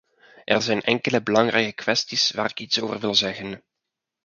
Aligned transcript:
Er 0.45 0.61
zijn 0.61 0.81
enkele 0.81 1.21
belangrijke 1.23 1.73
kwesties 1.73 2.31
waar 2.31 2.49
ik 2.49 2.59
iets 2.59 2.79
over 2.81 2.99
wil 2.99 3.15
zeggen. 3.15 3.63